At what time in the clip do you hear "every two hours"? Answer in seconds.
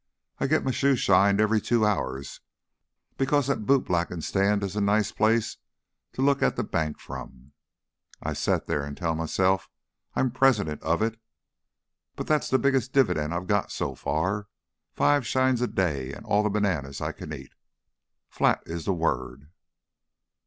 1.39-2.39